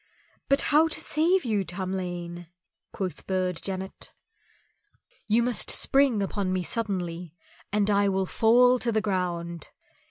"But 0.49 0.61
how 0.73 0.87
to 0.87 0.99
save 0.99 1.45
you, 1.45 1.63
Tamlane?" 1.63 2.47
quoth 2.91 3.27
Burd 3.27 3.61
Janet. 3.61 4.11
"You 5.27 5.43
must 5.43 5.69
spring 5.69 6.23
upon 6.23 6.51
me 6.51 6.63
suddenly, 6.63 7.35
and 7.71 7.87
I 7.87 8.09
will 8.09 8.25
fall 8.25 8.79
to 8.79 8.91
the 8.91 9.01
ground. 9.01 9.69